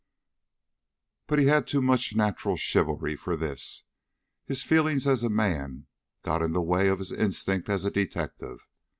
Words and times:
But 1.27 1.37
he 1.37 1.45
had 1.45 1.67
too 1.67 1.79
much 1.79 2.15
natural 2.15 2.57
chivalry 2.57 3.15
for 3.15 3.35
this. 3.37 3.83
His 4.47 4.63
feelings 4.63 5.05
as 5.05 5.21
a 5.21 5.29
man 5.29 5.85
got 6.23 6.41
in 6.41 6.53
the 6.53 6.59
way 6.63 6.87
of 6.87 6.97
his 6.97 7.11
instinct 7.11 7.69
as 7.69 7.85
a 7.85 7.91
detective. 7.91 8.67